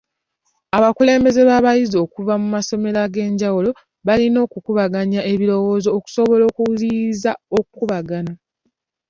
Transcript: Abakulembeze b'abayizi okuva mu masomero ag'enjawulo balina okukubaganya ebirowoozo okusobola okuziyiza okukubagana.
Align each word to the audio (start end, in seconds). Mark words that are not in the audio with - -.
Abakulembeze 0.77 1.41
b'abayizi 1.49 1.95
okuva 2.05 2.33
mu 2.41 2.47
masomero 2.55 2.97
ag'enjawulo 3.05 3.69
balina 4.07 4.37
okukubaganya 4.45 5.21
ebirowoozo 5.31 5.89
okusobola 5.97 6.43
okuziyiza 6.49 7.31
okukubagana. 7.57 8.33